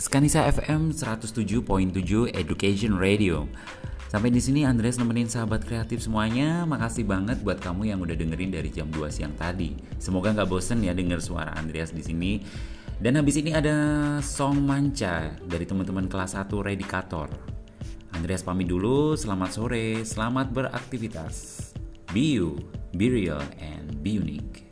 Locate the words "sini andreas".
4.40-4.96